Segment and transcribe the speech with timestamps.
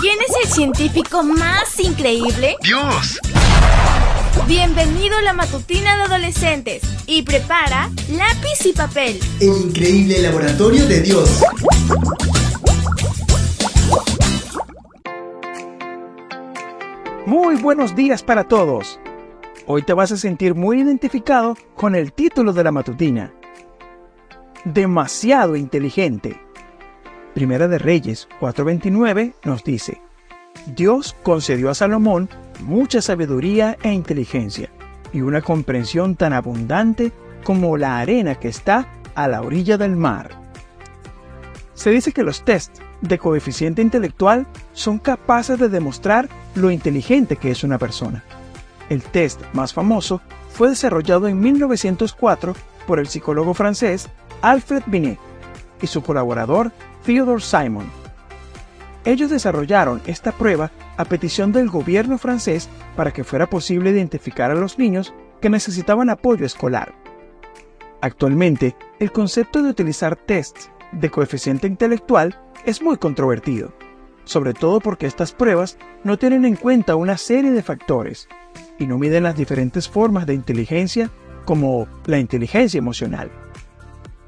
[0.00, 2.56] ¿Quién es el científico más increíble?
[2.62, 3.20] ¡Dios!
[4.48, 9.20] Bienvenido a la matutina de adolescentes y prepara lápiz y papel.
[9.40, 11.42] El increíble laboratorio de Dios.
[17.26, 18.98] Muy buenos días para todos.
[19.66, 23.34] Hoy te vas a sentir muy identificado con el título de la matutina.
[24.64, 26.40] Demasiado inteligente.
[27.34, 30.00] Primera de Reyes 4:29 nos dice,
[30.74, 32.28] Dios concedió a Salomón
[32.60, 34.70] mucha sabiduría e inteligencia
[35.12, 37.12] y una comprensión tan abundante
[37.44, 40.30] como la arena que está a la orilla del mar.
[41.74, 47.50] Se dice que los tests de coeficiente intelectual son capaces de demostrar lo inteligente que
[47.50, 48.24] es una persona.
[48.88, 50.20] El test más famoso
[50.52, 52.54] fue desarrollado en 1904
[52.86, 54.08] por el psicólogo francés
[54.42, 55.29] Alfred Binet
[55.82, 56.72] y su colaborador
[57.04, 57.90] Theodore Simon.
[59.04, 64.54] Ellos desarrollaron esta prueba a petición del gobierno francés para que fuera posible identificar a
[64.54, 66.94] los niños que necesitaban apoyo escolar.
[68.02, 73.72] Actualmente, el concepto de utilizar tests de coeficiente intelectual es muy controvertido,
[74.24, 78.28] sobre todo porque estas pruebas no tienen en cuenta una serie de factores
[78.78, 81.10] y no miden las diferentes formas de inteligencia
[81.44, 83.30] como la inteligencia emocional.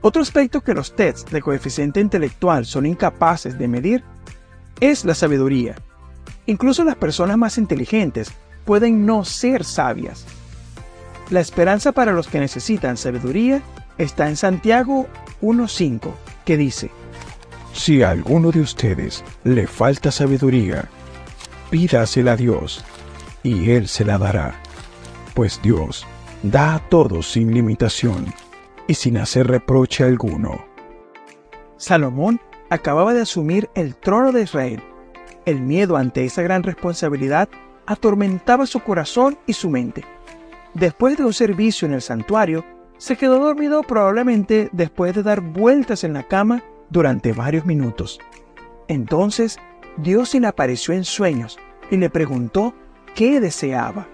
[0.05, 4.03] Otro aspecto que los tests de coeficiente intelectual son incapaces de medir
[4.81, 5.77] es la sabiduría.
[6.47, 8.33] Incluso las personas más inteligentes
[8.65, 10.27] pueden no ser sabias.
[11.31, 13.63] La esperanza para los que necesitan sabiduría
[13.97, 15.07] está en Santiago
[15.41, 16.11] 1.5,
[16.45, 16.91] que dice,
[17.73, 20.89] Si a alguno de ustedes le falta sabiduría,
[21.71, 22.85] pídasela a Dios,
[23.45, 24.61] y Él se la dará,
[25.35, 26.05] pues Dios
[26.43, 28.27] da a todos sin limitación
[28.87, 30.65] y sin hacer reproche alguno.
[31.77, 34.83] Salomón acababa de asumir el trono de Israel.
[35.45, 37.49] El miedo ante esa gran responsabilidad
[37.87, 40.05] atormentaba su corazón y su mente.
[40.75, 42.65] Después de un servicio en el santuario,
[42.97, 48.21] se quedó dormido probablemente después de dar vueltas en la cama durante varios minutos.
[48.89, 49.59] Entonces,
[49.97, 51.59] Dios se le apareció en sueños
[51.91, 52.75] y le preguntó
[53.15, 54.07] qué deseaba.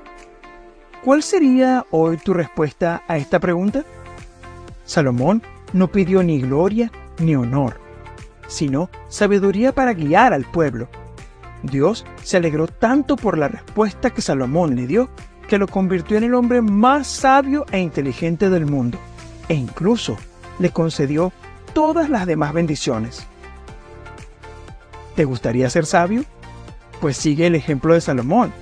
[1.04, 3.84] ¿Cuál sería hoy tu respuesta a esta pregunta?
[4.88, 5.42] Salomón
[5.74, 7.78] no pidió ni gloria ni honor,
[8.46, 10.88] sino sabiduría para guiar al pueblo.
[11.62, 15.10] Dios se alegró tanto por la respuesta que Salomón le dio
[15.46, 18.98] que lo convirtió en el hombre más sabio e inteligente del mundo,
[19.50, 20.16] e incluso
[20.58, 21.32] le concedió
[21.74, 23.26] todas las demás bendiciones.
[25.16, 26.24] ¿Te gustaría ser sabio?
[27.02, 28.54] Pues sigue el ejemplo de Salomón.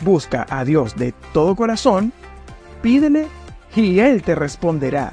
[0.00, 2.14] Busca a Dios de todo corazón,
[2.80, 3.26] pídele
[3.76, 5.12] y Él te responderá.